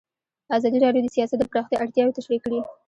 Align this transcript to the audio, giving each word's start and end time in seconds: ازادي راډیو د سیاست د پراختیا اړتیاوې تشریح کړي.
ازادي 0.57 0.77
راډیو 0.85 1.03
د 1.05 1.07
سیاست 1.15 1.37
د 1.39 1.43
پراختیا 1.51 1.77
اړتیاوې 1.81 2.15
تشریح 2.17 2.39
کړي. 2.43 2.59